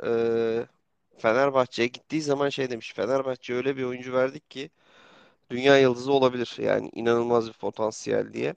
[1.16, 2.92] e, Fenerbahçe'ye gittiği zaman şey demiş.
[2.96, 4.70] Fenerbahçe öyle bir oyuncu verdik ki
[5.50, 6.56] dünya yıldızı olabilir.
[6.58, 8.54] Yani inanılmaz bir potansiyel diye.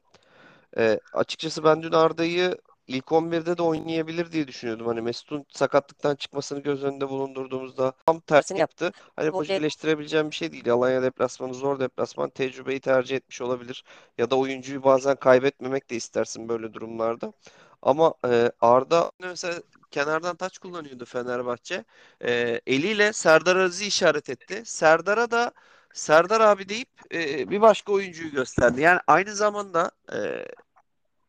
[0.78, 4.88] E, açıkçası ben dün Arda'yı ilk 11'de de oynayabilir diye düşünüyordum.
[4.88, 8.92] Hani Mesut'un sakatlıktan çıkmasını göz önünde bulundurduğumuzda tam tersini yaptı.
[9.16, 10.72] Hani bu eleştirebileceğim bir şey değil.
[10.72, 12.30] Alanya deplasmanı zor deplasman.
[12.30, 13.84] Tecrübeyi tercih etmiş olabilir.
[14.18, 17.34] Ya da oyuncuyu bazen kaybetmemek de istersin böyle durumlarda.
[17.82, 21.86] Ama e, Arda mesela kenardan taç kullanıyordu Fenerbahçe.
[22.22, 24.62] E, eliyle Serdar Aziz'i işaret etti.
[24.66, 25.52] Serdar'a da
[25.94, 28.82] Serdar abi deyip e, bir başka oyuncuyu gösterdi.
[28.82, 30.46] Yani aynı zamanda e,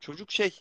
[0.00, 0.60] çocuk şey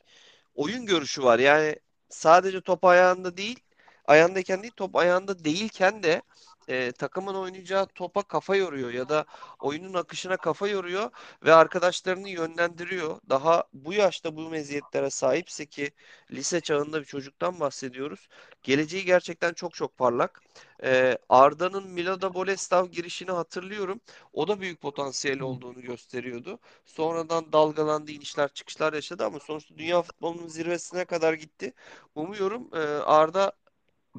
[0.56, 1.39] oyun görüşü var.
[1.39, 1.76] Yani
[2.10, 3.60] sadece top ayağında değil,
[4.06, 6.22] ayağındayken değil, top ayağında değilken de
[6.67, 9.25] e, takımın oynayacağı topa kafa yoruyor ya da
[9.60, 11.12] oyunun akışına kafa yoruyor
[11.45, 13.19] ve arkadaşlarını yönlendiriyor.
[13.30, 15.91] Daha bu yaşta bu meziyetlere sahipse ki
[16.32, 18.28] lise çağında bir çocuktan bahsediyoruz.
[18.63, 20.41] Geleceği gerçekten çok çok parlak.
[20.84, 24.01] E, Arda'nın Milada Boleslav girişini hatırlıyorum.
[24.34, 26.60] O da büyük potansiyel olduğunu gösteriyordu.
[26.86, 31.73] Sonradan dalgalandı, inişler çıkışlar yaşadı ama sonuçta dünya futbolunun zirvesine kadar gitti.
[32.15, 33.51] Umuyorum e, Arda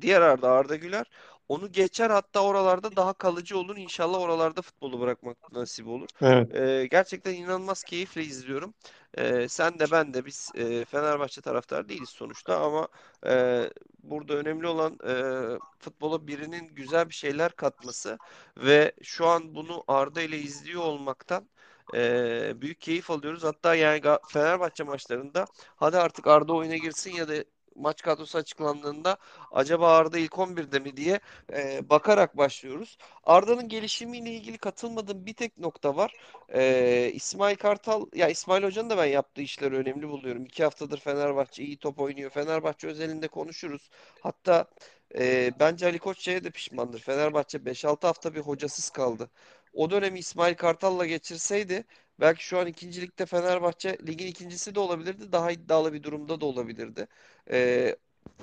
[0.00, 1.06] Diğer Arda Arda Güler
[1.48, 3.76] onu geçer hatta oralarda daha kalıcı olur.
[3.76, 6.08] İnşallah oralarda futbolu bırakmak nasip olur.
[6.22, 6.54] Evet.
[6.54, 8.74] Ee, gerçekten inanılmaz keyifle izliyorum.
[9.18, 12.88] Ee, sen de ben de biz e, Fenerbahçe taraftar değiliz sonuçta ama
[13.26, 13.64] e,
[14.02, 15.14] burada önemli olan e,
[15.78, 18.18] futbola birinin güzel bir şeyler katması
[18.56, 21.48] ve şu an bunu Arda ile izliyor olmaktan
[21.94, 23.44] e, büyük keyif alıyoruz.
[23.44, 25.44] Hatta yani Fenerbahçe maçlarında
[25.76, 27.44] hadi artık Arda oyuna girsin ya da
[27.78, 29.16] maç kadrosu açıklandığında
[29.52, 31.20] acaba Arda ilk 11'de mi diye
[31.52, 32.98] e, bakarak başlıyoruz.
[33.24, 36.14] Arda'nın gelişimiyle ilgili katılmadığım bir tek nokta var.
[36.54, 40.44] E, İsmail Kartal, ya İsmail Hoca'nın da ben yaptığı işleri önemli buluyorum.
[40.44, 42.30] İki haftadır Fenerbahçe iyi top oynuyor.
[42.30, 43.90] Fenerbahçe özelinde konuşuruz.
[44.20, 44.66] Hatta
[45.18, 47.00] e, bence Ali Koç şeye de pişmandır.
[47.00, 49.30] Fenerbahçe 5-6 hafta bir hocasız kaldı.
[49.72, 51.84] O dönemi İsmail Kartal'la geçirseydi
[52.20, 55.32] belki şu an ikincilikte Fenerbahçe ligin ikincisi de olabilirdi.
[55.32, 57.08] Daha iddialı bir durumda da olabilirdi.
[57.50, 57.96] Ee,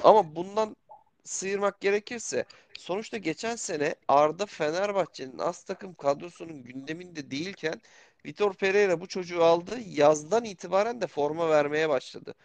[0.04, 0.76] ama bundan
[1.24, 2.46] sıyırmak gerekirse
[2.78, 7.82] sonuçta geçen sene Arda Fenerbahçe'nin az takım kadrosunun gündeminde değilken
[8.26, 9.80] Vitor Pereira bu çocuğu aldı.
[9.88, 12.36] Yazdan itibaren de forma vermeye başladı.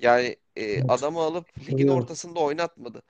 [0.00, 3.02] Yani e, adamı alıp ligin ortasında oynatmadı.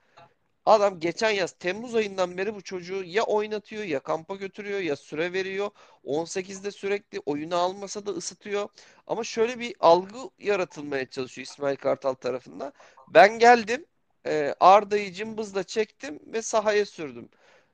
[0.69, 5.33] Adam geçen yaz Temmuz ayından beri bu çocuğu ya oynatıyor ya kampa götürüyor ya süre
[5.33, 5.71] veriyor.
[6.03, 8.69] 18'de sürekli oyunu almasa da ısıtıyor.
[9.07, 12.73] Ama şöyle bir algı yaratılmaya çalışıyor İsmail Kartal tarafından.
[13.07, 13.85] Ben geldim
[14.25, 17.29] e, Arda'yı cımbızla çektim ve sahaya sürdüm.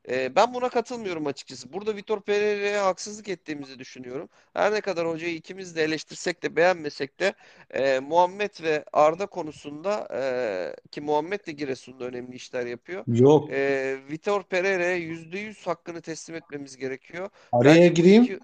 [0.09, 1.73] E, ben buna katılmıyorum açıkçası.
[1.73, 4.29] Burada Vitor Pereira'ya haksızlık ettiğimizi düşünüyorum.
[4.53, 7.33] Her ne kadar hocayı ikimiz de eleştirsek de beğenmesek de
[7.73, 10.21] e, Muhammed ve Arda konusunda e,
[10.91, 13.03] ki Muhammed de Giresun'da önemli işler yapıyor.
[13.07, 13.51] Yok.
[13.51, 17.29] E, Vitor Pereira'ya %100 hakkını teslim etmemiz gerekiyor.
[17.51, 18.23] Araya Bence gireyim.
[18.23, 18.39] iki...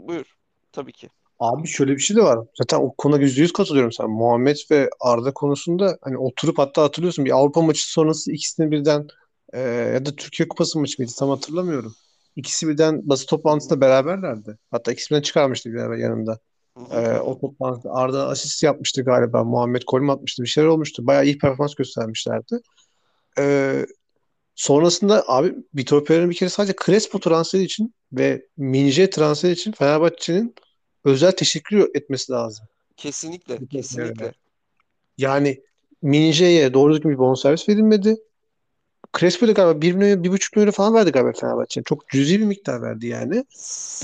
[0.00, 0.36] Buyur.
[0.72, 1.08] Tabii ki.
[1.38, 2.38] Abi şöyle bir şey de var.
[2.54, 4.08] Zaten o konuda yüzde yüz katılıyorum sana.
[4.08, 9.08] Muhammed ve Arda konusunda hani oturup hatta hatırlıyorsun bir Avrupa maçı sonrası ikisini birden
[9.52, 11.94] e, ya da Türkiye Kupası maçı mıydı tam hatırlamıyorum.
[12.36, 14.58] İkisi birden basın toplantısında beraberlerdi.
[14.70, 16.38] Hatta ikisi birden çıkarmıştı beraber yanında.
[16.76, 19.44] Hı hı E, hı o toplantıda Arda asist yapmıştı galiba.
[19.44, 20.42] Muhammed mü atmıştı?
[20.42, 21.06] Bir şeyler olmuştu.
[21.06, 22.60] Bayağı iyi performans göstermişlerdi.
[23.38, 23.86] E,
[24.54, 30.54] sonrasında abi Vitor Pereira'nın bir kere sadece Crespo transferi için ve Minje transferi için Fenerbahçe'nin
[31.04, 32.66] özel teşekkür etmesi lazım.
[32.96, 34.32] Kesinlikle, kesinlikle.
[35.18, 35.62] Yani
[36.02, 38.16] Minje'ye doğru düzgün bir bonservis verilmedi.
[39.18, 41.82] Crespo'da galiba 1 milyon, 1,5 milyon falan verdi galiba Fenerbahçe.
[41.82, 43.44] Çok cüzi bir miktar verdi yani.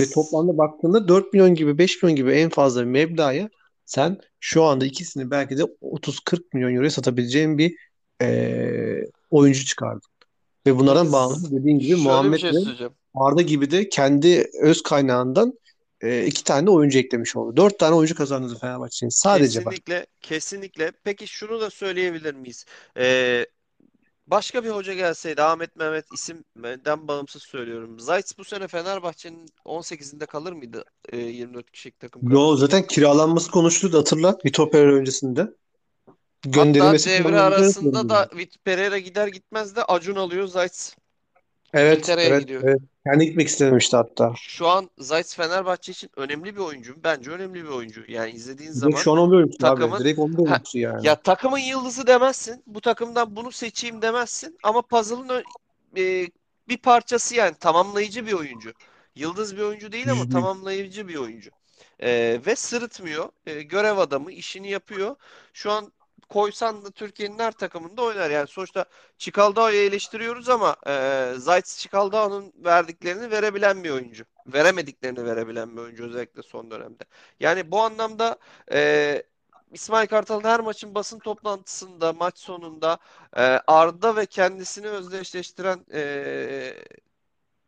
[0.00, 3.48] Ve toplamda baktığında 4 milyon gibi 5 milyon gibi en fazla bir meblağa
[3.86, 7.76] sen şu anda ikisini belki de 30-40 milyon euroya satabileceğin bir
[8.20, 10.08] eee, oyuncu çıkardın.
[10.66, 12.88] Ve bunlardan bağımsız dediğin gibi şöyle Muhammed şey ve.
[13.14, 15.58] Arda gibi de kendi öz kaynağından
[16.02, 17.56] eee, iki tane oyuncu eklemiş oldu.
[17.56, 19.10] Dört tane oyuncu kazandırdı Fenerbahçe'nin.
[19.10, 19.72] Sadece bak.
[19.72, 20.92] Kesinlikle, kesinlikle.
[21.04, 22.64] Peki şunu da söyleyebilir miyiz?
[22.98, 23.46] Ee,
[24.32, 28.00] başka bir hoca gelseydi Ahmet Mehmet isimden bağımsız söylüyorum.
[28.00, 30.84] Zayt bu sene Fenerbahçe'nin 18'inde kalır mıydı?
[31.12, 32.56] Ee, 24 kişilik takım Yo kadrosunda.
[32.56, 34.38] zaten kiralanması konuşuldu hatırla.
[34.46, 35.40] Vitor Pereira öncesinde.
[35.40, 38.28] Hatta Gönderilmesi devre arasında da.
[38.36, 40.96] Vit Pereira gider gitmez de Acun alıyor Zayt
[41.72, 42.62] Evet, İngiltere'ye evet, gidiyor.
[42.64, 42.80] evet.
[43.06, 44.32] Kendi gitmek istememişti hatta.
[44.34, 47.04] Şu an Zayt Fenerbahçe için önemli bir oyuncu.
[47.04, 48.04] Bence önemli bir oyuncu.
[48.08, 49.80] Yani izlediğin Direkt zaman şu an 11 oyuncusu abi.
[49.80, 51.06] takımın Direkt 11 ha, oyuncusu yani.
[51.06, 52.62] ya takımın yıldızı demezsin.
[52.66, 54.58] Bu takımdan bunu seçeyim demezsin.
[54.62, 55.42] Ama puzzle'ın ö-
[55.96, 56.26] e,
[56.68, 58.72] bir parçası yani tamamlayıcı bir oyuncu.
[59.14, 61.50] Yıldız bir oyuncu değil ama tamamlayıcı bir oyuncu.
[62.02, 63.28] E, ve sırıtmıyor.
[63.46, 65.16] E, görev adamı işini yapıyor.
[65.52, 65.92] Şu an
[66.32, 68.30] koysan da Türkiye'nin her takımında oynar.
[68.30, 68.84] Yani sonuçta
[69.18, 74.24] Çikaldao'yu eleştiriyoruz ama e, Zayt Çikaldao'nun verdiklerini verebilen bir oyuncu.
[74.46, 77.04] Veremediklerini verebilen bir oyuncu özellikle son dönemde.
[77.40, 78.36] Yani bu anlamda
[78.72, 79.22] e,
[79.72, 82.98] İsmail Kartal'ın her maçın basın toplantısında, maç sonunda
[83.36, 86.74] e, Arda ve kendisini özdeşleştiren e,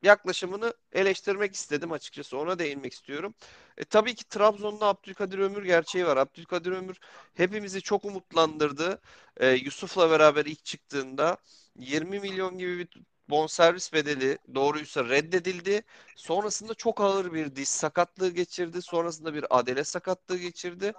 [0.03, 2.39] yaklaşımını eleştirmek istedim açıkçası.
[2.39, 3.35] Ona değinmek istiyorum.
[3.79, 6.17] E, tabii ki Trabzon'da Abdülkadir Ömür gerçeği var.
[6.17, 6.99] Abdülkadir Ömür
[7.35, 9.01] hepimizi çok umutlandırdı.
[9.37, 11.37] E, Yusuf'la beraber ilk çıktığında
[11.79, 12.89] 20 milyon gibi bir
[13.31, 15.83] bonservis bedeli doğruysa reddedildi.
[16.17, 18.83] Sonrasında çok ağır bir diz sakatlığı geçirdi.
[18.83, 20.93] Sonrasında bir adele sakatlığı geçirdi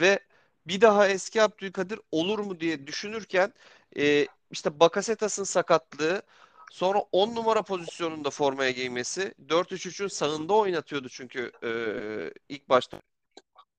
[0.00, 0.18] ve
[0.66, 3.52] bir daha eski Abdülkadir olur mu diye düşünürken
[3.96, 6.22] e, işte Bakasetas'ın sakatlığı
[6.72, 9.34] Sonra 10 numara pozisyonunda formaya giymesi.
[9.48, 11.70] 4-3-3'ün sağında oynatıyordu çünkü e,
[12.48, 13.02] ilk başta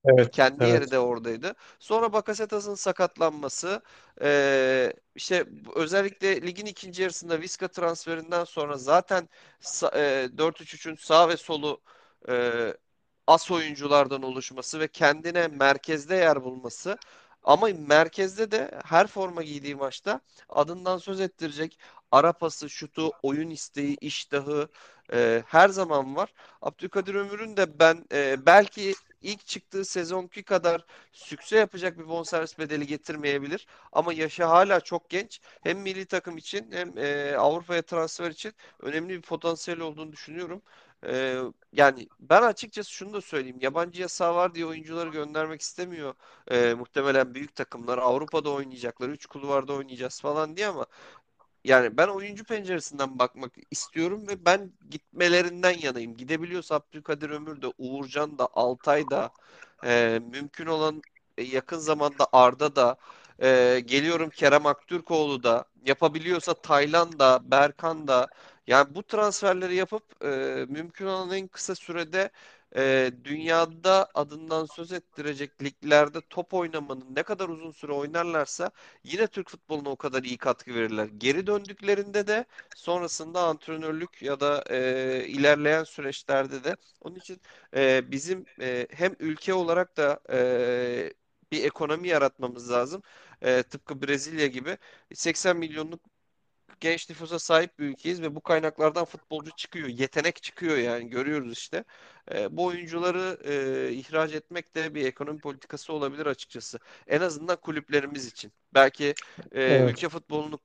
[0.06, 0.92] Evet, kendi yeri evet.
[0.92, 1.56] de oradaydı.
[1.80, 3.82] Sonra Bakasetas'ın sakatlanması,
[4.22, 9.30] e, işte özellikle ligin ikinci yarısında Visca transferinden sonra zaten
[9.96, 11.82] e, 4-3-3'ün sağ ve solu
[12.30, 12.74] e,
[13.28, 16.98] as oyunculardan oluşması ve kendine merkezde yer bulması.
[17.44, 21.80] Ama merkezde de her forma giydiği maçta adından söz ettirecek
[22.12, 24.70] ara pası, şutu, oyun isteği, iştahı
[25.14, 26.34] e, her zaman var.
[26.62, 32.88] Abdülkadir Ömür'ün de ben e, belki ilk çıktığı sezonki kadar sükse yapacak bir bonservis bedeli
[32.88, 33.68] getirmeyebilir.
[33.92, 35.42] Ama yaşı hala çok genç.
[35.64, 40.62] Hem milli takım için hem e, Avrupa'ya transfer için önemli bir potansiyel olduğunu düşünüyorum.
[41.06, 41.42] E,
[41.74, 43.58] yani ben açıkçası şunu da söyleyeyim.
[43.62, 46.14] Yabancı yasağı var diye oyuncuları göndermek istemiyor.
[46.52, 49.10] E, muhtemelen büyük takımlar Avrupa'da oynayacaklar.
[49.10, 50.86] Üç kulvarda oynayacağız falan diye ama
[51.64, 56.18] yani ben oyuncu penceresinden bakmak istiyorum ve ben gitmelerinden yanayım.
[56.18, 59.32] Gidebiliyorsa Abdülkadir Ömür de, Uğurcan da, Altay da,
[59.86, 61.02] e, mümkün olan
[61.38, 62.98] e, yakın zamanda Arda da,
[63.42, 68.28] e, geliyorum Kerem Aktürkoğlu da, yapabiliyorsa Taylan da, Berkan da.
[68.68, 72.32] Yani bu transferleri yapıp e, mümkün olan en kısa sürede
[72.76, 78.72] e, dünyada adından söz ettirecek liglerde top oynamanın ne kadar uzun süre oynarlarsa
[79.04, 81.06] yine Türk futboluna o kadar iyi katkı verirler.
[81.18, 82.46] Geri döndüklerinde de
[82.76, 87.42] sonrasında antrenörlük ya da e, ilerleyen süreçlerde de onun için
[87.76, 91.14] e, bizim e, hem ülke olarak da e,
[91.52, 93.04] bir ekonomi yaratmamız lazım.
[93.42, 94.78] E, tıpkı Brezilya gibi
[95.14, 96.02] 80 milyonluk
[96.80, 99.88] genç nüfusa sahip bir ülkeyiz ve bu kaynaklardan futbolcu çıkıyor.
[99.88, 101.84] Yetenek çıkıyor yani görüyoruz işte.
[102.34, 106.80] E, bu oyuncuları e, ihraç etmek de bir ekonomi politikası olabilir açıkçası.
[107.08, 108.54] En azından kulüplerimiz için.
[108.74, 109.16] Belki
[109.52, 109.92] e, Evet.
[109.92, 110.60] ülke futbolunu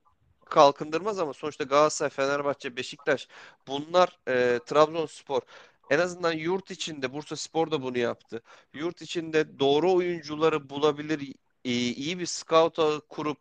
[0.45, 3.27] kalkındırmaz ama sonuçta Galatasaray, Fenerbahçe, Beşiktaş
[3.67, 5.41] bunlar e, Trabzonspor
[5.89, 8.41] en azından yurt içinde Bursaspor da bunu yaptı.
[8.73, 11.33] Yurt içinde doğru oyuncuları bulabilir,
[11.69, 12.77] iyi, iyi bir scout
[13.09, 13.39] kurup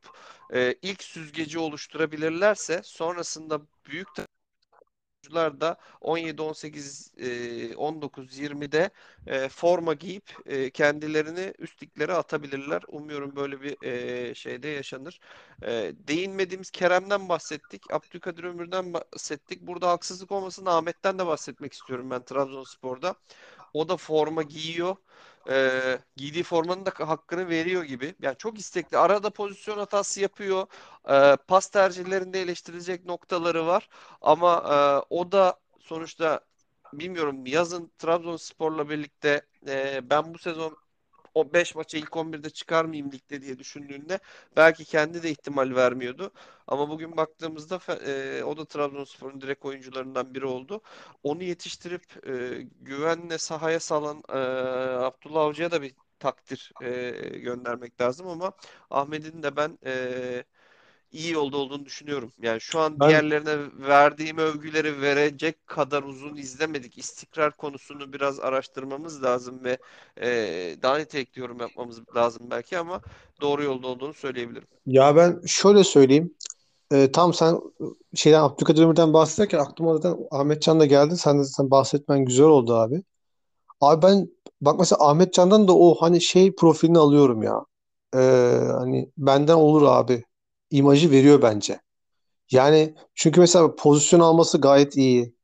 [0.54, 4.08] e, ilk süzgeci oluşturabilirlerse sonrasında büyük
[5.28, 8.90] oyuncular da 17, 18, e, 19, 20'de
[9.26, 12.82] e, forma giyip e, kendilerini üst liglere atabilirler.
[12.88, 15.20] Umuyorum böyle bir e, şeyde yaşanır.
[15.62, 17.92] E, değinmediğimiz Kerem'den bahsettik.
[17.92, 19.62] Abdülkadir Ömür'den bahsettik.
[19.62, 23.14] Burada haksızlık olmasın Ahmet'ten de bahsetmek istiyorum ben Trabzonspor'da.
[23.74, 24.96] O da forma giyiyor.
[25.48, 28.14] Ee, giydiği formanın da hakkını veriyor gibi.
[28.22, 28.98] Yani çok istekli.
[28.98, 30.66] Arada pozisyon hatası yapıyor.
[31.10, 33.88] Ee, pas tercihlerinde eleştirilecek noktaları var.
[34.20, 34.54] Ama
[35.10, 36.40] e, o da sonuçta
[36.92, 40.76] bilmiyorum yazın Trabzonspor'la birlikte e, ben bu sezon
[41.38, 44.18] o 5 maça ilk 11'de çıkar mıyım ligde diye düşündüğünde
[44.56, 46.32] belki kendi de ihtimal vermiyordu.
[46.66, 50.80] Ama bugün baktığımızda e, o da Trabzonspor'un direkt oyuncularından biri oldu.
[51.22, 54.32] Onu yetiştirip e, güvenle sahaya salan e,
[55.04, 58.52] Abdullah Avcı'ya da bir takdir e, göndermek lazım ama
[58.90, 60.44] Ahmet'in de ben e,
[61.12, 62.32] iyi yolda olduğunu düşünüyorum.
[62.38, 63.56] Yani şu an Ben diğerlerine
[63.88, 66.98] verdiğim övgüleri verecek kadar uzun izlemedik.
[66.98, 69.78] İstikrar konusunu biraz araştırmamız lazım ve
[70.20, 70.28] e,
[70.82, 73.00] daha nitelikli yorum yapmamız lazım belki ama
[73.40, 74.68] doğru yolda olduğunu söyleyebilirim.
[74.86, 76.34] ya ben şöyle söyleyeyim.
[76.92, 77.60] Ee, tam sen
[78.14, 81.16] şeyden Abdülkadir Ömür'den bahsederken aklıma zaten Ahmet Can da geldi.
[81.16, 83.02] Sen de zaten bahsetmen güzel oldu abi.
[83.80, 84.28] Abi ben
[84.60, 87.64] bak mesela Ahmet Can'dan da o hani şey profilini alıyorum ya.
[88.14, 88.18] Ee,
[88.78, 90.24] hani benden olur abi.
[90.70, 91.80] İmajı veriyor bence.
[92.50, 95.34] Yani çünkü mesela pozisyon alması gayet iyi.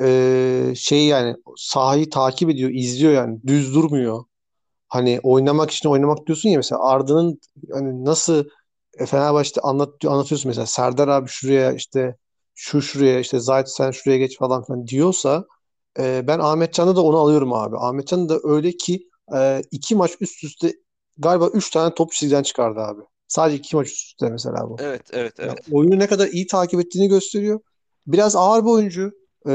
[0.00, 3.40] Ee, şey yani sahayı takip ediyor, izliyor yani.
[3.46, 4.24] Düz durmuyor.
[4.88, 7.40] Hani oynamak için oynamak diyorsun ya mesela Arda'nın
[7.72, 8.44] hani nasıl
[8.98, 12.16] e, Fenerbahçe'de anlat, anlatıyorsun mesela Serdar abi şuraya işte
[12.54, 15.44] şu şuraya işte Zayt sen şuraya geç falan filan diyorsa
[15.98, 17.76] e, ben Ahmet Can'da da onu alıyorum abi.
[17.78, 20.72] Ahmet Can da öyle ki e, iki maç üst üste
[21.18, 23.02] galiba üç tane top çizgiden çıkardı abi.
[23.28, 24.76] Sadece iki maç üst üste mesela bu.
[24.80, 25.58] Evet, evet, evet.
[25.70, 27.60] oyunu ne kadar iyi takip ettiğini gösteriyor.
[28.06, 29.12] Biraz ağır bir oyuncu.
[29.48, 29.52] E,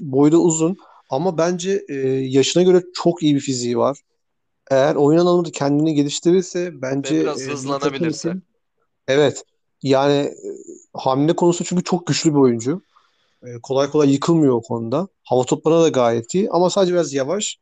[0.00, 0.76] boyu da uzun.
[1.10, 3.98] Ama bence e, yaşına göre çok iyi bir fiziği var.
[4.70, 8.34] Eğer oyun alanında kendini geliştirirse bence Ve biraz e, hızlanabilirse.
[9.08, 9.44] evet
[9.82, 10.34] yani e,
[10.94, 12.82] hamle konusu çünkü çok güçlü bir oyuncu.
[13.42, 15.08] E, kolay kolay yıkılmıyor o konuda.
[15.24, 17.58] Hava toplarına da gayet iyi ama sadece biraz yavaş.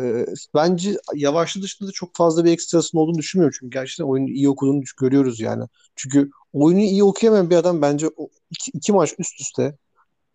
[0.00, 3.56] E, bence yavaşlığı dışında da çok fazla bir ekstrasının olduğunu düşünmüyorum.
[3.60, 5.64] Çünkü gerçekten oyunu iyi okuduğunu görüyoruz yani.
[5.96, 8.06] Çünkü oyunu iyi okuyamayan bir adam bence
[8.50, 9.76] iki, iki maç üst üste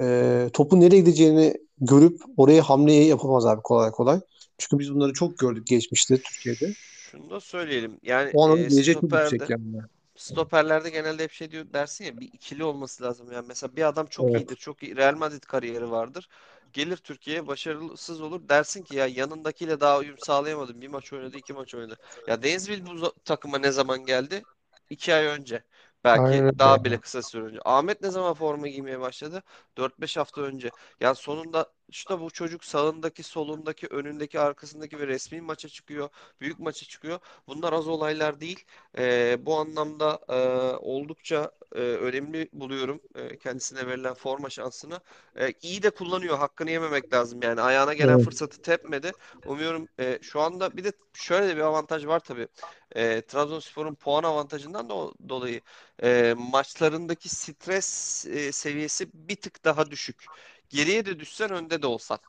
[0.01, 4.19] e, topun nereye gideceğini görüp oraya hamleyi yapamaz abi kolay kolay.
[4.57, 6.73] Çünkü biz bunları çok gördük geçmişte Türkiye'de.
[7.11, 7.91] Şunu da söyleyelim.
[8.03, 9.77] Yani O e, stoperde yani.
[10.15, 13.31] stoperlerde genelde hep şey diyor dersin ya bir ikili olması lazım.
[13.31, 14.41] Yani mesela bir adam çok Evet.
[14.41, 14.55] iyidir.
[14.55, 16.29] Çok iyi Real Madrid kariyeri vardır.
[16.73, 18.49] Gelir Türkiye'ye başarısız olur.
[18.49, 20.81] Dersin ki ya yanındakiyle daha uyum sağlayamadım.
[20.81, 21.97] Bir maç oynadı, iki maç oynadı.
[22.27, 24.45] Ya Denizli bu takıma ne zaman geldi?
[24.89, 25.63] İki ay önce.
[26.03, 27.59] Belki Aynen daha bile kısa süre önce.
[27.65, 29.43] Ahmet ne zaman forma giymeye başladı?
[29.77, 30.71] Dört beş hafta önce.
[30.99, 36.09] Yani sonunda işte bu çocuk sağındaki, solundaki, önündeki, arkasındaki ve resmi maça çıkıyor.
[36.41, 37.19] Büyük maça çıkıyor.
[37.47, 38.65] Bunlar az olaylar değil.
[38.97, 40.35] Ee, bu anlamda e,
[40.77, 44.99] oldukça e, önemli buluyorum e, kendisine verilen forma şansını.
[45.39, 46.37] E, iyi de kullanıyor.
[46.37, 47.39] Hakkını yememek lazım.
[47.43, 48.25] Yani ayağına gelen Evet.
[48.25, 49.11] fırsatı tepmedi.
[49.45, 52.47] Umuyorum e, şu anda bir de şöyle de bir avantaj var tabii.
[52.95, 55.61] E, Trabzonspor'un puan avantajından da o- dolayı
[56.03, 60.29] e, maçlarındaki stres e, seviyesi bir tık daha düşük.
[60.73, 62.19] Geriye de düşsen önde de olsan.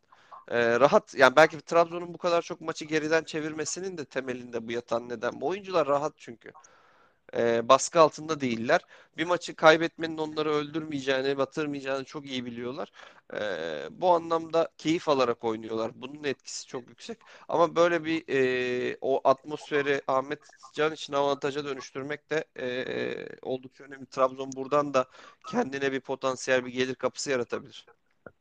[0.49, 5.09] E, rahat yani belki Trabzon'un bu kadar çok maçı geriden çevirmesinin de temelinde bu yatan
[5.09, 5.41] neden.
[5.41, 6.53] Bu oyuncular rahat çünkü.
[7.37, 8.81] E, baskı altında değiller.
[9.17, 12.93] Bir maçı kaybetmenin onları öldürmeyeceğini, batırmayacağını çok iyi biliyorlar.
[13.35, 13.41] E,
[13.91, 15.91] bu anlamda keyif alarak oynuyorlar.
[15.95, 17.19] Bunun etkisi çok yüksek.
[17.49, 20.41] Ama böyle bir e, o atmosferi Ahmet
[20.73, 24.07] Can için avantaja dönüştürmek de e, oldukça önemli.
[24.07, 25.07] Trabzon buradan da
[25.47, 27.87] kendine bir potansiyel bir gelir kapısı yaratabilir.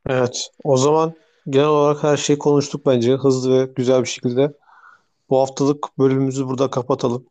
[0.10, 0.50] Evet.
[0.64, 1.14] O zaman
[1.50, 3.14] genel olarak her şeyi konuştuk bence.
[3.14, 4.54] Hızlı ve güzel bir şekilde.
[5.30, 7.26] Bu haftalık bölümümüzü burada kapatalım.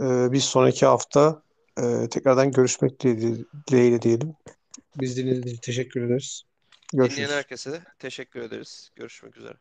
[0.00, 1.42] Ee, bir sonraki hafta
[1.78, 4.34] e, tekrardan görüşmek dileğiyle, diyelim.
[5.00, 6.42] Biz dinlediğiniz için teşekkür ederiz.
[6.92, 7.30] Dinleyen Görüşürüz.
[7.30, 8.90] herkese de teşekkür ederiz.
[8.96, 9.54] Görüşmek üzere.